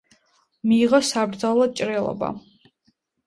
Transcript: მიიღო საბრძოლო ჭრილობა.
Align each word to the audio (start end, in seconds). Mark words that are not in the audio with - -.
მიიღო 0.69 0.99
საბრძოლო 1.09 1.67
ჭრილობა. 1.81 2.31